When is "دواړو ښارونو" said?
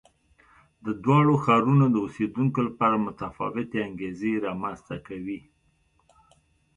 1.03-1.85